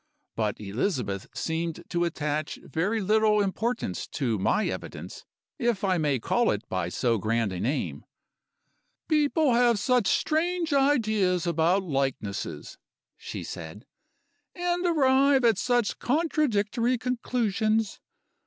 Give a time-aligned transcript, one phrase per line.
[0.35, 5.25] But Elizabeth seemed to attach very little importance to my evidence,
[5.59, 8.03] if I may call it by so grand a name.
[9.07, 12.79] 'People have such strange ideas about likenesses,'
[13.15, 13.85] she said,
[14.55, 17.99] 'and arrive at such contradictory conclusions.